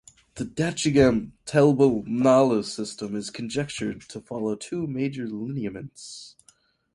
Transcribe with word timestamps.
The 0.33 0.45
Dachigam 0.45 1.33
Telbal 1.45 2.07
Nallah 2.07 2.65
system 2.65 3.15
is 3.15 3.29
conjectured 3.29 4.01
to 4.09 4.19
follow 4.19 4.55
two 4.55 4.87
major 4.87 5.27
lineaments. 5.27 6.35